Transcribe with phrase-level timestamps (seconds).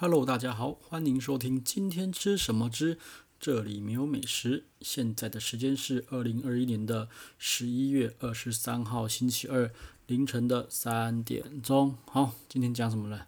[0.00, 2.98] Hello，大家好，欢迎收听今天吃什么之
[3.40, 4.66] 这里没有美食。
[4.80, 9.72] 现在的时间是二零二一年的十一月二十三号星期二
[10.06, 11.96] 凌晨的三点钟。
[12.06, 13.22] 好，今天讲什么呢？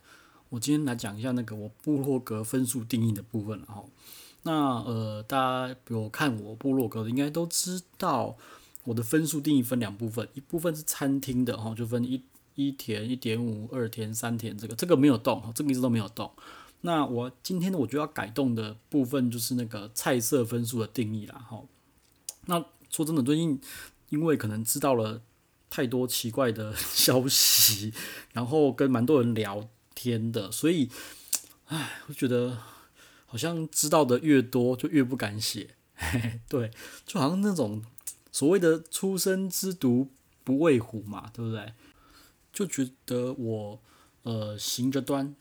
[0.50, 3.84] 我今天来讲一下那个我部落格分数定义的部分了哈。
[4.44, 8.36] 那呃，大家有看我部落格的应该都知道，
[8.84, 12.22] 我的分数定义分两部分，一部分是餐厅的哈，就分一
[12.54, 16.30] 一甜、一点五、二甜、三甜，这个这个没有动哈，这个一直都没有动。
[16.82, 21.62] 那我今天呢，我就要改动的部分就是那个菜色分数的定义啦，哈。
[22.46, 23.60] 那说真的，最近
[24.08, 25.22] 因为可能知道了
[25.68, 27.92] 太多奇怪的消息，
[28.32, 30.90] 然后跟蛮多人聊天的，所以，
[31.66, 32.58] 唉，我觉得
[33.26, 36.70] 好像知道的越多，就越不敢写，嘿嘿，对，
[37.06, 37.82] 就好像那种
[38.32, 40.08] 所谓的“初生之犊
[40.42, 41.74] 不畏虎”嘛，对不对？
[42.52, 43.80] 就觉得我
[44.22, 45.36] 呃行得端，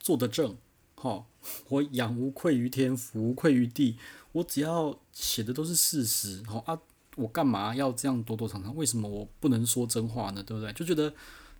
[0.00, 0.56] 坐得正。
[1.02, 1.26] 好，
[1.70, 3.96] 我仰无愧于天，福无愧于地。
[4.32, 6.78] 我只要写的都是事实，好啊，
[7.16, 8.76] 我干嘛要这样躲躲藏藏？
[8.76, 10.42] 为什么我不能说真话呢？
[10.42, 10.70] 对不对？
[10.74, 11.10] 就觉得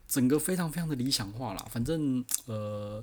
[0.06, 1.66] 整个非常非常的理想化啦。
[1.70, 3.02] 反正呃，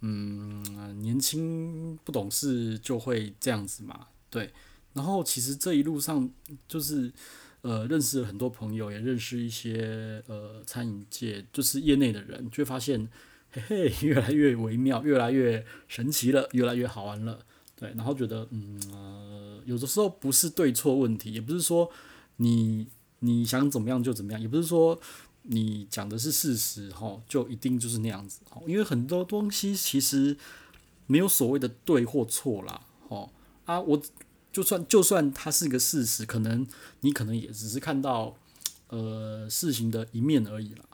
[0.00, 4.06] 嗯，年轻不懂事就会这样子嘛。
[4.30, 4.54] 对。
[4.94, 6.30] 然后其实这一路上
[6.66, 7.12] 就是
[7.60, 13.06] 呃，认识了很多朋友，也认识一些呃餐饮界就是业内的人，就会发现。
[13.54, 17.38] 嘿嘿，越来越微妙，越来越神奇了，越来越好玩了。
[17.76, 21.88] 对，然后觉得，嗯，有的时候不是对错问题，也不是说
[22.36, 22.86] 你
[23.20, 25.00] 你想怎么样就怎么样，也不是说
[25.42, 30.36] 你讲的是事实，哈，就一定就是那样子，哈，因为很多东西其实
[31.06, 33.30] 没有所谓的对或错啦，哈。
[33.66, 34.00] 啊，我
[34.52, 36.66] 就算就算它是个事实，可能
[37.00, 38.36] 你可能也只是看到
[38.88, 40.84] 呃事情的一面而已啦，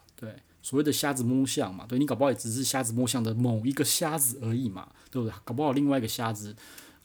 [0.61, 5.35] 所谓的瞎子摸象嘛，对，你搞不好也只是瞎子摸象的某一个瞎子而已嘛，对不对？
[5.43, 6.55] 搞不好另外一个瞎子，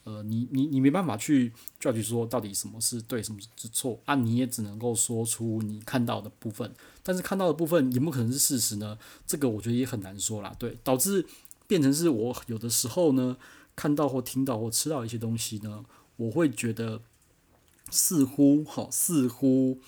[0.03, 4.15] 呃，你你你没办法去 judge 说到底什么是对，什么是错啊？
[4.15, 6.73] 你也只能够说出你看到的部分，
[7.03, 8.97] 但是看到的部分有没有可能是事实呢？
[9.25, 10.55] 这个我觉得也很难说啦。
[10.59, 11.25] 对，导致
[11.65, 13.37] 变成是我有的时候呢，
[13.75, 15.83] 看到或听到或吃到一些东西呢，
[16.15, 17.01] 我会觉得
[17.89, 19.79] 似乎好，似乎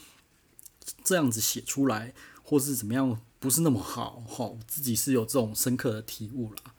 [1.03, 2.13] 这样子写出来
[2.49, 3.21] 或是怎么样。
[3.41, 6.73] 不是那么好，吼，自己是有这种深刻的体悟啦，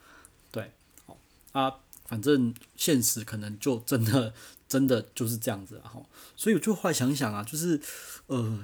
[0.52, 0.72] 对，
[1.06, 1.16] 好
[1.52, 4.34] 啊，反正现实可能就真的
[4.68, 6.02] 真的就是这样子，哈，
[6.36, 7.80] 所以我就后来想想啊，就是
[8.26, 8.62] 呃，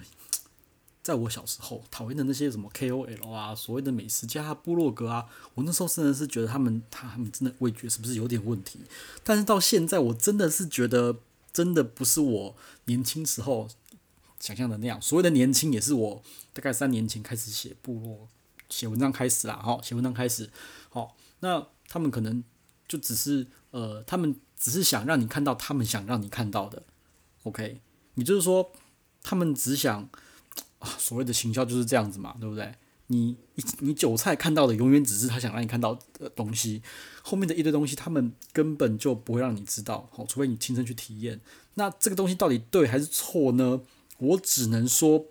[1.03, 5.25] 在我小时候讨厌的那些什么 KOL 啊，所谓的美食家、部落格啊，
[5.55, 8.81] 我那时候真的是觉得他们他们真的味觉是不是有点问题？
[9.25, 11.17] 但是到现在，我真的是觉得
[11.51, 13.71] 真的不是我年轻时候。
[14.39, 18.29] 想象的那样，所谓的年轻也是我大概三年前开始写部落、
[18.69, 20.51] 写文章开始啦，哈，写文章开始，
[20.89, 22.43] 好，那他们可能
[22.87, 26.83] 就只是呃，他们只是想让你看到他们想让你看到的
[27.45, 27.81] ，OK，
[28.15, 28.73] 也就是说，
[29.23, 30.09] 他们只想
[30.79, 32.75] 啊，所谓的行销就是这样子嘛，对不对？
[33.09, 33.37] 你
[33.79, 36.83] 你韭菜看到的永远只是他想让你看到的东西，
[37.23, 41.41] 后面的一堆东西他们根本就不会让你知道，好，除非你亲身去体验。
[41.75, 43.81] 那这个东西到底对还是错呢？
[44.19, 45.27] 我只能说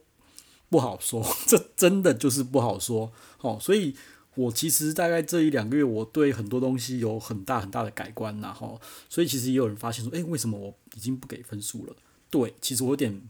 [0.70, 3.12] 不好说， 这真的就是不好说。
[3.42, 3.96] 哦，所以
[4.36, 8.54] 我其实大概这一两个月，我对很多东西有很大很大的改观呐。
[8.54, 8.80] 哈，
[9.10, 11.96] 所以其实也有人发现说，诶，为什么我已经不给分数了？
[12.30, 13.22] 对，其实我有点，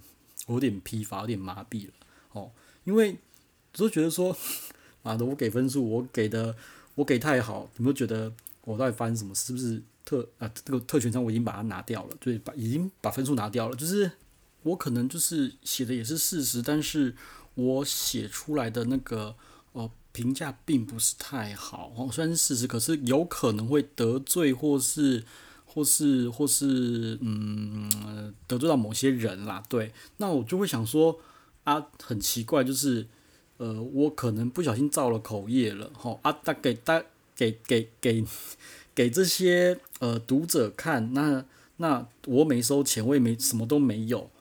[0.47, 1.93] 我有点疲乏，有点麻痹了。
[2.31, 2.51] 哦，
[2.85, 3.17] 因为
[3.73, 4.35] 只是觉得说，
[5.03, 6.55] 妈的，我给分数，我给的
[6.95, 8.33] 我给太好，有没有觉得
[8.63, 9.35] 我到底发生什么？
[9.35, 10.49] 是不是特啊？
[10.53, 14.11] 这个特权章我已经把它拿掉了，对，把已经把分数拿掉了，就是。
[14.65, 17.15] 我可能就是写的也是事实，但是
[17.53, 19.35] 我写出来的那个
[19.73, 25.23] 呃评价并不是太好哦，虽然是事实，可是有可能会得罪或是
[25.65, 29.63] 或是或是嗯得罪到某些人啦。
[29.69, 31.19] 对，那我就会想说
[31.63, 33.05] 啊，很奇怪，就是
[33.57, 37.03] 呃我可能不小心造了口业了哈啊，大给大
[37.35, 38.25] 给给给
[38.95, 41.45] 给这些呃读者看，那
[41.77, 44.31] 那我没收钱，我也没什么都没有。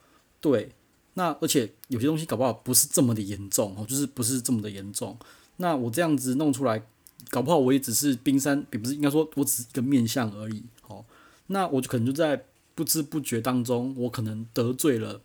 [0.45, 0.71] 对，
[1.15, 5.17] 那而且有些东西搞不好不是这么的严重哦，就是不是这么的严重。
[5.57, 6.87] 那我这样子弄出来，
[7.31, 10.63] 搞不好我也只是冰山，也不是应该说我只是一个面相而已。
[10.87, 11.03] 哦，
[11.47, 12.45] 那我就可能就在
[12.75, 15.23] 不知不觉当中，我可能得罪了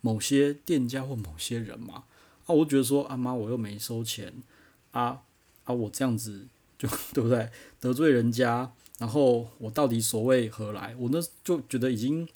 [0.00, 2.02] 某些店家或某些人嘛。
[2.46, 4.34] 啊，我觉得说啊妈，我又没收钱
[4.90, 5.22] 啊
[5.62, 7.48] 啊，我这样子就 对不对？
[7.78, 10.96] 得罪人家，然后我到底所谓何来？
[10.98, 12.26] 我那就觉得已经。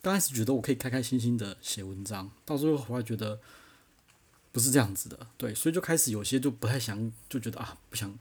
[0.00, 3.40] 刚开始觉得我可以开开心心的写文章，到最后我还觉得
[4.52, 8.16] 不是这样子的，对，所以就开始有些就不太想，就觉得啊，不想，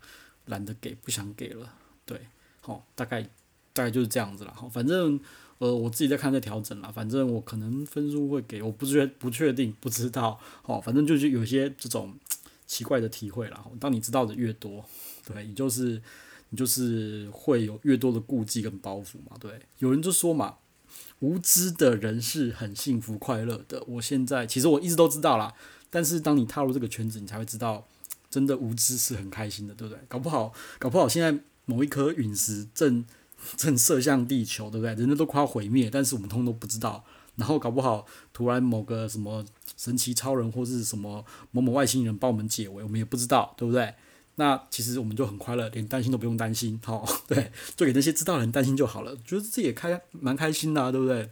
[0.47, 1.71] 懒得给，不想给了，
[2.03, 2.19] 对，
[2.61, 3.21] 好，大概
[3.73, 5.19] 大概就是这样子了，好，反正
[5.59, 12.17] 呃我自己在看在调整啦，反正我可能分数会给，我不确不确定，不知道，好，反正就是有些这种
[12.65, 14.83] 奇怪的体会啦，当你知道的越多，
[15.25, 16.01] 对，你就是
[16.49, 20.57] 你就是会有越多的顾忌跟包袱嘛，对，有人就说嘛。
[21.19, 23.83] 无知的人是很幸福快乐的。
[23.87, 25.53] 我现在其实我一直都知道啦，
[25.89, 27.87] 但是当你踏入这个圈子，你才会知道，
[28.29, 30.01] 真的无知是很开心的，对不对？
[30.07, 33.05] 搞不好， 搞不好现在某一颗陨石正
[33.55, 34.93] 正射向地球，对不对？
[34.95, 37.03] 人类都快要毁灭，但是我们通通都不知道。
[37.35, 38.03] 然后搞不好
[38.33, 39.45] 突然某个什么
[39.77, 43.93] 神奇超人或是什么某某外星人帮我们解围，我们也不知道，对不对？
[44.39, 51.31] 那其实我们就很快乐，连担心都不用担心， 好，对，就给那些知道的人担心就好了，觉得自己也开蛮开心的，对不对？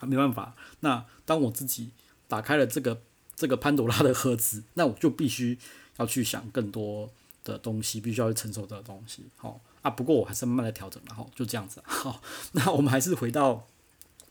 [0.00, 1.90] 啊， 没办法，那当我自己
[2.28, 3.00] 打开了这个
[3.34, 5.58] 这个潘多拉的盒子，那我就必须
[5.96, 7.10] 要去想更多
[7.42, 9.90] 的东西，必须要去承受这个东西，好啊。
[9.90, 12.20] 不过我还是慢慢的调整，然后就这样子， 好，
[12.52, 13.66] 那我们还是回到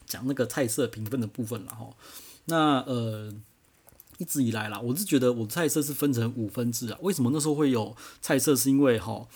[0.05, 1.89] 讲那个菜色评分的部分了，哈，
[2.45, 3.33] 那呃。
[4.17, 6.97] 一直以来啦，我是觉得我菜色是分成五分制啊。
[7.01, 8.55] 为什么那时候会有菜色？
[8.55, 9.27] 是因为哈，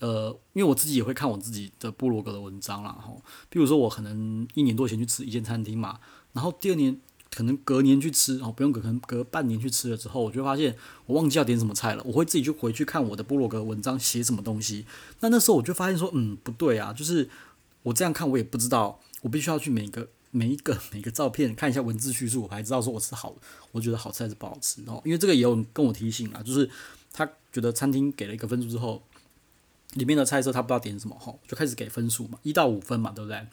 [0.00, 3.10] 呃，因为我自己也会看我自己的部落格的文章啦，哈。
[3.48, 5.98] 比如说我可能一年多前去吃一间餐厅嘛，
[6.32, 10.76] 然后第二年可能隔年去吃，哦，不用隔，可能隔半年去吃了之后，我就发现
[11.06, 12.02] 我忘记要点什么菜了。
[12.04, 14.84] 我会自己去回去看我的部落格文章写什么东西。
[15.20, 17.30] 那那时候我就发现说，嗯，不对啊，就是
[17.84, 20.08] 我这样看我也不知道，我必须要去每个。
[20.30, 23.34] 每一个 每个照片看一下文字叙述，我还知道说我吃好，
[23.72, 25.00] 我觉得好吃还是不好吃然后。
[25.04, 26.68] 因为这个也有跟我提醒啊，就是
[27.12, 29.02] 他觉得餐厅给了一个分数之后，
[29.94, 33.46] 里面的菜色他不知道点什么哈，就开始给分数嘛，一到五分嘛，对不对？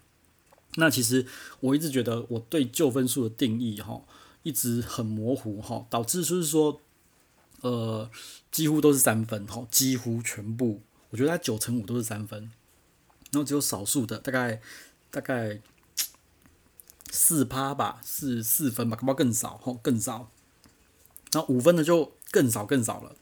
[0.75, 1.25] 那其实
[1.61, 4.01] 我一直觉得我对旧分数的定义哈，
[4.43, 6.81] 一直很模糊哈，导致就是说，
[7.61, 8.09] 呃，
[8.51, 10.81] 几乎都是三分哈，几乎全部，
[11.11, 12.51] 我觉得它九成五都是三分，
[13.31, 14.61] 然后只有少数的大概
[15.09, 15.61] 大概。
[17.27, 20.29] 四趴吧，四四分吧，可能更少吼，更少。
[21.31, 23.15] 那五分的就更少更少了。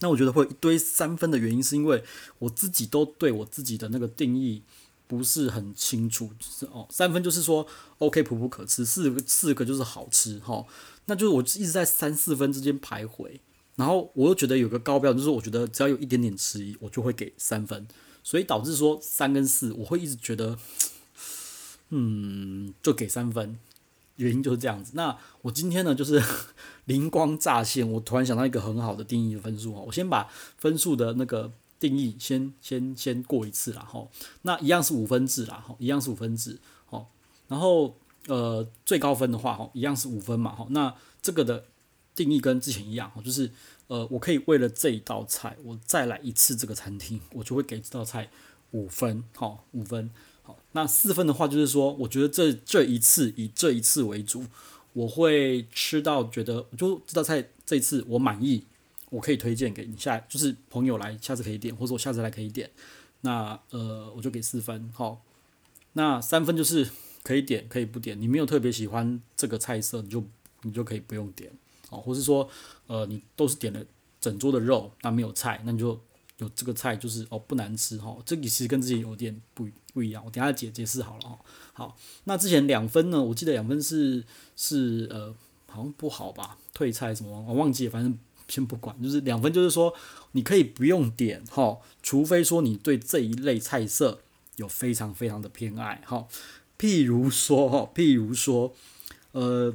[0.00, 2.02] 那我觉得会一堆三分的原因，是因为
[2.38, 4.62] 我自己都对我自己的那个定义
[5.06, 6.30] 不是很清楚。
[6.38, 7.66] 就是哦，三分就是说
[7.98, 10.64] OK 普普可吃，四个四个就是好吃哈。
[11.04, 13.38] 那就是我一直在三四分之间徘徊。
[13.76, 17.86] 然后我又觉得有个高标准，就是我觉得只要有一点点迟疑，我就会给三分。
[18.22, 20.58] 所以导致说三跟四，我会一直觉得。
[21.90, 23.58] 嗯，就给三分，
[24.16, 24.92] 原因就是这样子。
[24.94, 26.20] 那我今天呢，就是
[26.86, 29.84] 灵光乍现，我突然想到一个很好的定义的分数哦。
[29.86, 30.28] 我先把
[30.58, 34.08] 分数的那个定义先先先过一次啦哈。
[34.42, 36.58] 那一样是五分制啦哈，一样是五分制。
[36.90, 37.06] 哦，
[37.48, 37.96] 然后
[38.26, 40.66] 呃最高分的话哈，一样是五分嘛哈。
[40.70, 41.64] 那这个的
[42.14, 43.50] 定义跟之前一样哈，就是
[43.86, 48.30] 呃我可以为了这一道菜，我再来一次这个餐厅，我就会给这道菜
[48.72, 50.10] 五分，好，五分。
[50.46, 54.44] 好，那四分的话就是说，我觉得这这一次以这一次为主，
[54.92, 58.66] 我会吃到觉得就这道菜这一次我满意，
[59.08, 62.70] 我可以推荐给你下，就是朋友来下次可以点，或者我下次来可以点，
[63.22, 64.90] 那呃我就给四分。
[64.92, 65.22] 好，
[65.94, 66.90] 那三分就是
[67.22, 70.22] 可以点可以不点，你没有特别喜欢这个菜色，你就
[70.60, 71.50] 你就可以不用点，
[71.88, 72.46] 好，或是说
[72.86, 73.82] 呃你都是点了
[74.20, 75.98] 整桌的肉，那没有菜，那你就。
[76.38, 81.38] 有这个菜就是哦不难吃哈，这个其实跟之前有点不不一样，我等下解解释好了哈。
[81.72, 84.24] 好，那之前两分呢，我记得两分是
[84.56, 85.34] 是呃
[85.68, 88.18] 好像不好吧，退菜什么我忘记了，反正
[88.48, 89.94] 先不管，就是两分就是说
[90.32, 94.20] 你可以不用点哈，除非说你对这一类菜色
[94.56, 96.26] 有非常非常的偏爱哈，
[96.78, 98.74] 譬如说哈，譬如说
[99.32, 99.74] 呃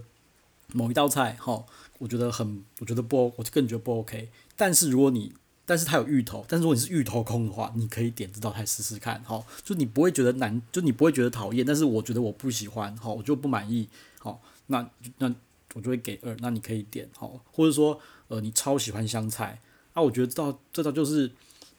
[0.73, 1.65] 某一道菜哈，
[1.99, 5.33] 我觉得很我觉得不，我就更觉得不 OK，但是如果你
[5.69, 15.31] 但是它有芋头，但是如果你是芋头控的话，你可以点这道菜试试看，好，就你不会觉得难，就你不会觉得讨厌，但是我觉得我不喜欢，好，我就不满意，好，那那
[15.75, 19.61] 我就会给二，那你可以点，好，或者说呃你超喜欢香菜，
[19.93, 21.31] 啊，我觉得这道这道就是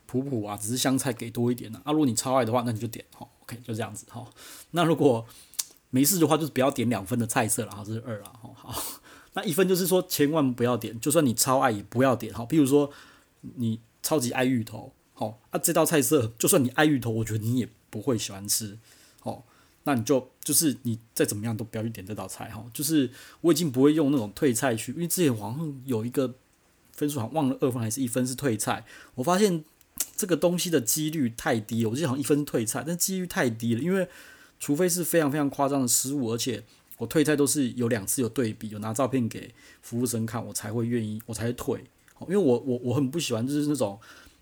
[0.06, 4.32] 普普啊，只是香菜给多一点啊，啊，如果你超爱的话，那你就点，好，OK，就这样子，好，
[4.70, 5.26] 那如果
[5.90, 8.82] 没事的话，就是不要点两分的菜色了，好，这是二了，好，好，
[9.34, 12.88] 那一分就是说千万不要点，就算你超爱也不要点，好，譬如说。
[13.56, 18.78] 你超级爱芋头，好啊，这道菜色就算你爱芋头，我觉得你也不会喜欢吃，
[19.20, 19.44] 好，
[19.84, 26.34] 那你就就是你再怎么样都不要去点这道菜，哈，就是我已经不会用那种退菜去，因为之前好像有一个
[26.92, 29.64] 分数好像忘了二分还是一分是退菜，我发现
[30.16, 34.08] 这个东西的几率太低了，我记得好像一分退菜，但几率太低了，因为
[34.58, 36.62] 除非是非常非常夸张的失误，而且
[36.98, 41.84] 我退菜都是有两次有对比，有拿照片给服务生看，我才会愿意，我才会退。
[42.28, 43.98] 因为我我我很不喜欢就是那种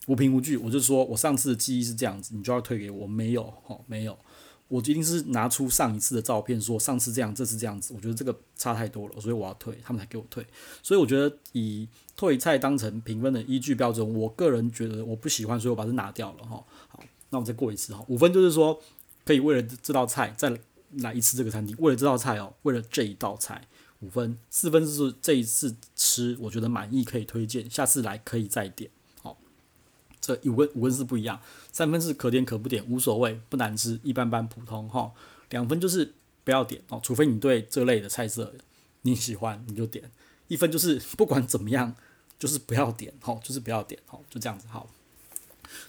[0.06, 4.18] 无凭无据，我就说我上次的记忆是这样子，你就要退给我，没有，哦，没有，
[4.68, 10.44] 我一定是拿出上一次的照片，说上次这样，这次这样子，我觉得这个差太多了，所以我要退，他们才给我退。
[10.82, 16.64] 所以我觉得以退菜当成评分的依据标准，我个人觉得我不喜欢，所以我把它拿掉了，哈。
[16.88, 18.80] 好，那我再过一次哈，五分就是说
[19.24, 20.58] 可以为了这道菜再
[20.96, 23.68] 来一次这个餐厅，为了这道菜哦，为了这一道菜。
[24.00, 28.90] 五分，四分是这一次吃我觉得满意可以推荐，下次来可以再点。
[29.22, 29.36] 好，
[30.20, 31.40] 这五分五分是不一样，
[31.72, 35.12] 三分是可点可不点无所谓，不难吃，一般般普通哈。
[35.50, 36.12] 两分就是
[36.44, 38.54] 不要点哦，除非你对这类的菜色
[39.02, 40.10] 你喜欢你就点。
[40.46, 41.94] 一分就是 不管怎么样
[42.38, 44.88] 就是不要点，好，就是不要点，好，就这样子好。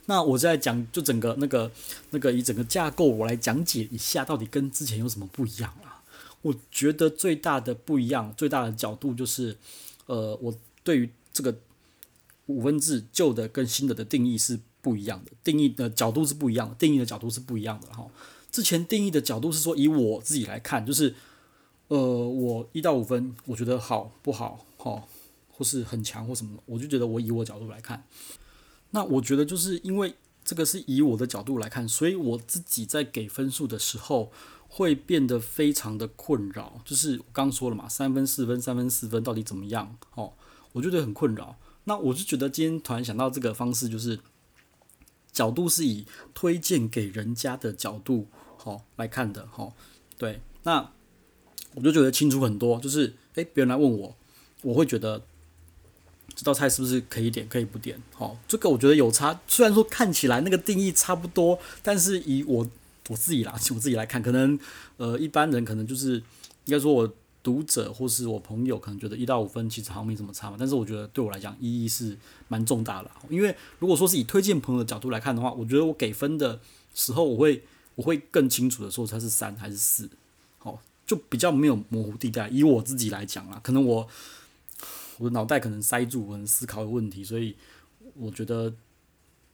[0.08, 1.72] 那我再讲就整个那个
[2.10, 5.99] 那个以整个架构我来讲解一下，到底跟之前有什么不一样啊？
[6.42, 9.58] 我觉得最大的不一样，最大的角度就是，
[10.06, 11.54] 呃，我对于这个
[12.46, 18.08] 五分制旧的跟新的的定义是不一样的，定义的角度是不一样的，定义的角度是不一样的哈。
[18.50, 21.14] 之前定义的角度是说，以我自己来看，就是，
[21.90, 25.04] 呃，我一到五分，我觉得好不好，哈，
[25.52, 28.06] 或是很强或什么，我就觉得我以我角度来看。
[28.92, 30.16] 那我觉得就是因为
[30.46, 34.32] 这个是以我的角度来看，所以我自己在给分数的时候。
[34.72, 39.98] 会变得非常的困扰，就是我刚说了嘛，三分四分，三分四分到底怎么样？
[40.14, 40.32] 哦，
[40.72, 41.58] 我就觉得很困扰。
[41.86, 44.20] 那我就觉得今天突然想到这个方式，就是
[45.32, 49.74] 角度是以推荐给人家的角度，好、哦、来看的，好、哦，
[50.18, 50.40] 对。
[50.64, 50.92] 那
[51.74, 54.16] 我就觉得清楚很多，就是诶，别人来问我，
[54.62, 55.24] 我会觉得
[56.36, 58.00] 这道菜是不是可以点，可以不点？
[58.14, 59.42] 好、哦，这个我觉得有差。
[59.48, 62.68] 虽然说看起来那个定义差不多，但是以我。
[63.10, 64.58] 我自己啦， 我自己来看，可能
[64.96, 66.14] 呃一般人可能就是
[66.66, 72.16] 应该说，我读者或是我朋友可能觉得一到五分其实好像没什么差嘛，但是我觉得对我来讲意义是
[72.48, 73.10] 蛮重大的。
[73.30, 76.60] 因为如果说是以推荐朋友的角度来看的话，我觉得我给分的
[76.94, 77.64] 时候，我会
[77.96, 80.10] 我会更清楚的说它是三还是四，
[80.60, 82.48] 好，就比较没有模糊地带。
[82.50, 84.08] 以我自己来讲啦，可能我
[85.18, 87.56] 我的脑袋可能塞住，可能思考的问题，所以
[88.16, 88.74] 我觉得。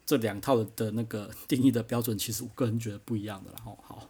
[0.05, 3.51] 这两套的那个 定义的标准，其实我个人觉得不一样的。
[3.55, 4.09] 然后好，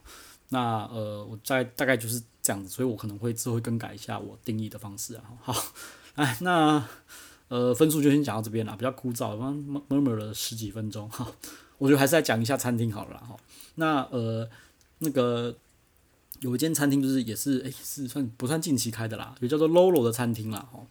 [0.50, 5.24] 那呃，我在大概就是这样子，所以我可能会之后会更改一下我定义的方式啊。
[5.42, 5.54] 好，
[6.14, 6.84] 哎，那
[7.48, 11.08] 呃，分数就先讲到这边了，比较枯燥，刚刚 murmur 了十几分钟。
[11.08, 11.30] 哈，
[11.78, 13.18] 我觉得还是再讲一下餐厅好了。
[13.18, 13.36] 哈，
[13.76, 14.48] 那呃，
[14.98, 15.56] 那个
[16.40, 19.34] 有一间餐厅就是也是哎，是算不算近期开的啦？
[19.40, 20.68] 也叫做 Lolo 的餐厅啦。
[20.72, 20.84] 哈，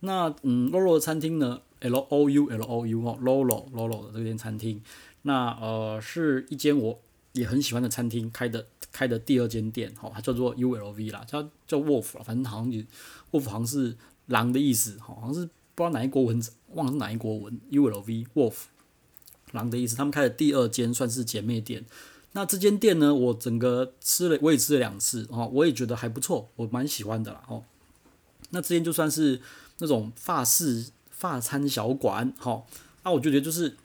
[0.00, 4.82] 那嗯，Lolo 的餐厅呢？L O U L O U 哦，Lolo Lolo 的这间餐厅，
[5.22, 6.98] 那呃是一间我
[7.32, 12.84] 也很喜欢的餐厅，开的开的第二间店，哈，它叫做 U L V 啦，叫叫 Wolf 啦，反正好像也
[13.30, 15.40] Wolf 好像是狼的意思，哈，好像是
[15.74, 16.42] 不知道哪一国文，
[16.74, 18.54] 忘了是哪一国文，U L V Wolf
[19.52, 21.84] 狼的意思，他们开的第二间算是姐妹店，
[22.32, 27.64] 那这间店呢，我整个吃了，我也吃了两次，哈，我也觉得还不错，我蛮喜欢的啦，哦，
[28.50, 29.40] 那这间就算是
[29.80, 30.86] 那种法式。
[31.10, 32.64] 法餐小馆，哈，
[33.04, 33.76] 那我就觉得就是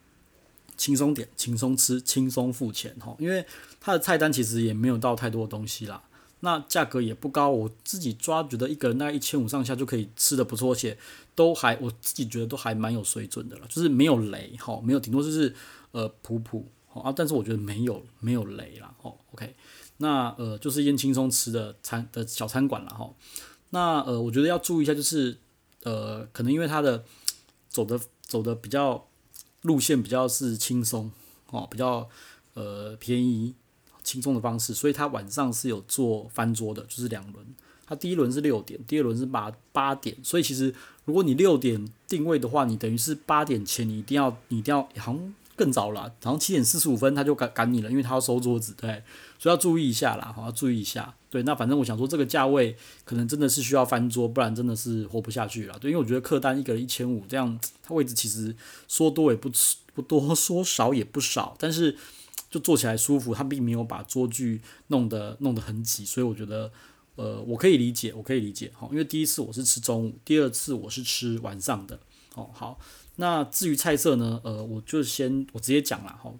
[0.77, 3.45] 轻松点，轻松吃，轻松付钱，哈，因为
[3.81, 6.01] 它的菜单其实也没有到太多东西啦，
[6.39, 10.97] 那价格也不高，我自己抓觉得一个人大概一千五上下就可以吃得不错，且
[11.35, 15.53] 都还我自己觉得都还蛮有水准的了，就是没有雷，哈，没有，顶多就是
[15.91, 19.53] 呃普普，啊，但是我觉得没有没有雷啦，哈，OK，
[19.97, 23.13] 那呃就是一间轻松吃的餐的小餐馆了，哈，
[23.71, 25.37] 那呃我觉得要注意一下，就是
[25.85, 27.05] 呃可能因为他的。
[27.67, 29.05] 走的走的比较
[29.63, 31.11] 路线比较是轻松
[31.49, 32.07] 哦，比较
[32.53, 33.53] 呃便宜
[34.01, 37.45] 轻松的方式，所以他晚上是有做翻桌的，就是两轮。
[37.85, 40.73] 他第一轮是六点，第二轮是八八点，所以其实
[41.03, 49.03] 如果你六点定位的话，你等于是八点前你一定要你一定要好像更早了，好像七点四十五分他就赶赶你了，因为他要收桌子，对，
[49.39, 51.15] 所以要注意一下啦，好要注意一下。
[51.29, 55.77] 对，那反正我想说，这个价位可能真的是需要翻桌，不然真的是活不下去了。
[55.79, 58.55] 对，因为我觉得客单一个人一千五，这样他位置其实
[58.87, 59.49] 说多也不
[59.93, 61.97] 不多，说少也不少，但是
[62.49, 66.71] 就坐起来舒服，他并没有把桌距弄得弄得很挤，所以我觉得，
[67.15, 68.71] 呃，我可以理解，我可以理解。
[68.73, 71.99] 好，因为第一次我是吃中午，第二次我是吃晚上的。
[72.35, 72.77] 哦，好，
[73.17, 76.33] 那至于菜色呢，呃，我就先我直接讲了哈，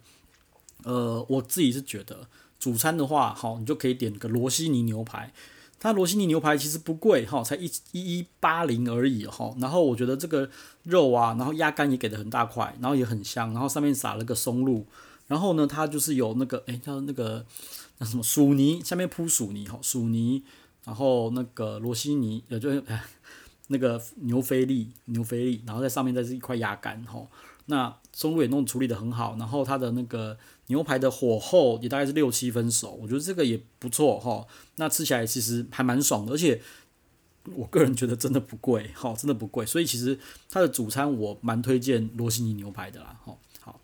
[0.83, 2.27] 呃，我自己是觉得。
[2.57, 5.31] 主餐的话，好，你就可以点个罗西尼牛排。
[5.77, 9.53] 它罗西尼牛排其实不贵，哈，才一一一八零而已，哈。
[9.59, 10.49] 然后我觉得这个
[10.83, 14.87] 肉啊，然后鸭肝也给的很大块，然后也很香，然后上面撒了个松露。
[15.27, 17.45] 然后呢，它就是有那个，诶，叫那个
[17.99, 20.41] 那什么薯泥，下面铺薯泥，哈，薯泥。
[20.85, 22.71] 然后那个罗西尼，也就
[23.67, 27.25] 那个牛菲力，牛菲力，然后在上面再是一块鸭肝，哈。
[27.67, 34.45] 那松露也弄处理得很好，然后它的那个牛排的火候也大概是六七分熟，我觉得这个也不错哈。
[34.75, 36.61] 那吃起来其实还蛮爽的，而且
[37.55, 39.65] 我个人觉得真的不贵哈，真的不贵。
[39.65, 43.19] 所以其实它的主餐我蛮推荐罗西尼牛排的啦。
[43.25, 43.81] 哈，好，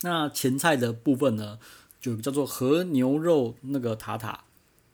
[0.00, 1.58] 那前菜的部分呢，
[2.00, 4.44] 就叫做和牛肉那个塔塔。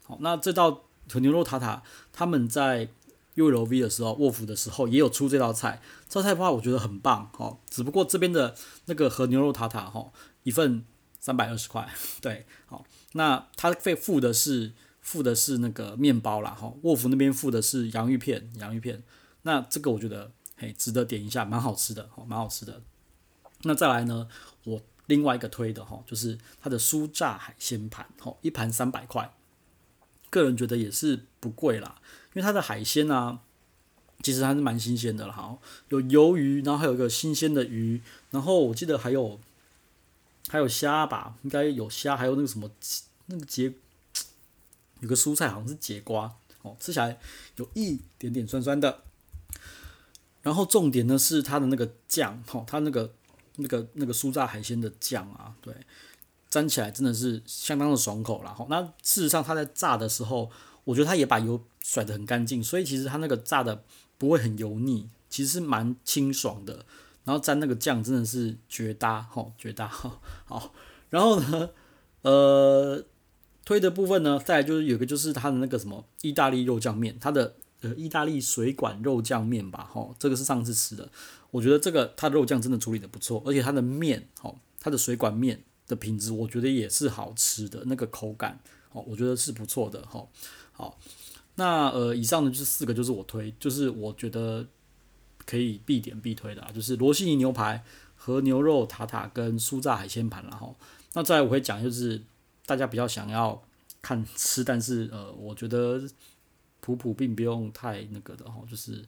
[0.03, 2.89] 好，那这道和牛肉塔塔他们在。
[3.37, 5.81] ULV 的时候，沃福的时候也有出这道菜。
[6.09, 7.59] 这道菜的话，我觉得很棒，哦。
[7.69, 8.55] 只不过这边的
[8.87, 10.13] 那个和牛肉塔塔，哈，
[10.43, 10.85] 一份
[11.19, 11.89] 三百二十块，
[12.21, 12.85] 对，好。
[13.13, 16.73] 那他费付的是付的是那个面包啦，哈。
[16.83, 19.03] 沃福那边付的是洋芋片，洋芋片。
[19.43, 22.83] 那这个我觉得，嘿，值得点一下，蛮好吃的，哦，蛮好吃的。
[23.63, 24.29] 那再来呢，
[24.65, 29.35] 我另外一个推的，哈，就是它的酥炸海鲜盘，哈，一盘三百块。
[30.31, 32.01] 个人觉得也是不贵啦。
[32.35, 33.41] 因为它的海鲜啊，
[34.23, 35.59] 其实还是蛮新鲜的了哈，
[35.91, 39.39] 有鱿鱼，然后还有一个新鲜的鱼，然后我记得还有
[40.49, 42.71] 还有虾吧，应该有虾，还有那个什么
[43.27, 43.71] 那个节，
[45.01, 47.19] 有个蔬菜好像是节瓜哦，吃起来
[47.57, 49.03] 有一点点酸酸的。
[50.41, 53.13] 然后重点呢是它的那个酱哈，它那个
[53.57, 55.75] 那个那个酥炸海鲜的酱啊，对，
[56.49, 58.67] 沾起来真的是相当的爽口了哈。
[58.71, 60.51] 那事实上它在炸的时候。
[60.85, 63.85] 我觉得它也把油甩得很干净，所以其实它那个炸的
[64.17, 66.85] 不会很油腻，其实是蛮清爽的。
[67.25, 70.21] 然后沾那个酱真的是绝搭，吼，绝搭，好。
[70.45, 70.75] 好，
[71.11, 71.71] 然后呢，
[72.23, 73.05] 呃，
[73.65, 81.09] 推的部分呢，再来就是有个就是它的那个什么意大利肉酱面，它的呃意大利水管肉酱面吧，吼，这个是上次吃的，
[81.53, 88.59] 我觉得这个它的肉酱真的处理得不错，而且它的面，吼，它的水管面的品质，我觉得也是好吃的，那个口感，
[88.91, 90.29] 哦，我觉得是不错的，吼。
[90.75, 90.99] 好，
[91.63, 94.67] 那呃，以上的就是四个，就是我推，就是我觉得
[95.47, 97.85] 可以必点必推的啊，就是罗西尼牛排
[98.17, 100.75] 和牛肉塔塔跟酥炸海鲜盘，然后
[101.13, 102.21] 那再来我会讲，就是
[102.67, 103.63] 大家比较想要
[104.01, 106.03] 看 吃，但是呃，我觉得
[106.81, 109.05] 普普并不用太那个的哈，就是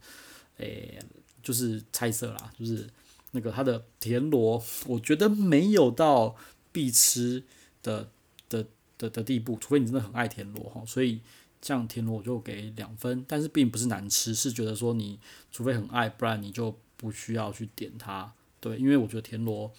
[0.55, 0.97] 诶、
[1.43, 2.87] 就是菜色啦，就是
[3.31, 6.37] 那个它的田螺，我觉得没有到
[6.71, 7.43] 必吃
[7.83, 8.07] 的
[8.47, 8.65] 的
[8.97, 11.19] 的的地步，除非你真的很爱田螺哈，所以。
[11.65, 15.19] 这样田螺我就给两分，但是并不是难吃，是觉得说你
[15.51, 18.31] 除非很爱，不然你就不需要去点它。
[18.59, 19.71] 对，因为我觉得田螺，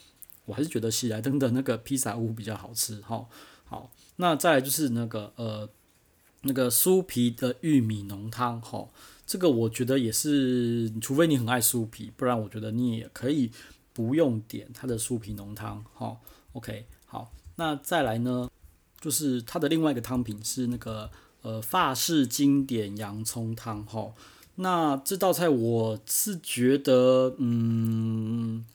[0.47, 3.01] 我还是觉得喜来登的那个披萨屋比较好吃。
[3.03, 3.31] 好，
[3.67, 5.71] 好，那再来就是那个呃
[6.41, 8.61] 那个酥皮的玉米浓汤。
[8.61, 8.89] 哈，
[9.25, 13.53] 这个我觉得也是，除非你很爱酥皮，不然我觉得你也可以
[13.93, 15.85] 不用点它的酥皮浓汤。
[15.95, 16.21] 好
[16.55, 18.51] ，OK，好，那再来呢，
[19.01, 21.09] 就是它的另外一个汤品是那个。
[21.47, 24.13] 呃，法式经典洋葱汤哈，
[24.57, 28.67] 那这道菜我是觉得，嗯，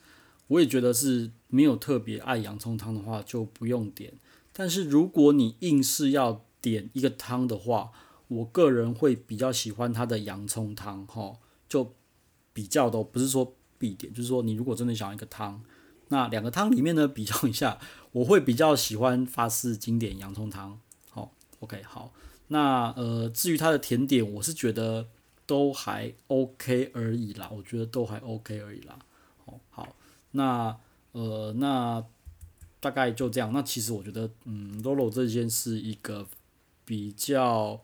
[0.47, 4.13] 我也觉得是没有特别爱洋葱汤的话就不用点。
[4.53, 7.91] 但是如果你硬是要点一个汤的话，
[8.29, 11.93] 我个人会比较喜欢它的洋葱汤哈，就
[12.53, 15.61] 比较都不是说必点，就是说你如果真的想要一个汤，
[16.07, 17.77] 那两个汤里面呢比较一下，
[18.13, 20.79] 我会比较喜欢法式经典洋葱汤。
[21.09, 22.13] 好，OK，好。
[22.53, 25.07] 那呃，至于它的甜点，我是觉得
[25.45, 28.99] 都还 OK 而已啦，我觉得都还 OK 而已啦。
[29.45, 29.95] 哦，好，
[30.31, 30.77] 那
[31.13, 32.03] 呃，那
[32.81, 33.53] 大概就这样。
[33.53, 36.27] 那其实我觉得，嗯，Lolo 这间是一个
[36.83, 37.81] 比较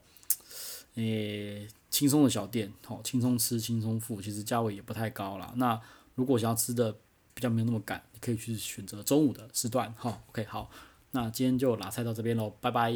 [0.96, 5.50] 诶轻松的小店，好，哦，轻松吃轻松付，其实价位也不太高啦。
[5.56, 5.80] 那
[6.14, 6.92] 如果想要吃的
[7.32, 9.90] 比较没有那么赶，你可以去选择中午的时段。
[9.94, 10.70] 哈，哦，OK，好，
[11.12, 12.92] 那今天就拿菜到这边喽，拜拜。